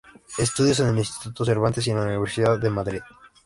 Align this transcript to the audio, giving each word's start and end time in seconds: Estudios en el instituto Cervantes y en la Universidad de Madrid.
Estudios 0.39 0.79
en 0.79 0.87
el 0.87 0.97
instituto 0.97 1.45
Cervantes 1.45 1.85
y 1.85 1.91
en 1.91 1.97
la 1.97 2.07
Universidad 2.07 2.57
de 2.57 2.71
Madrid. 2.71 3.01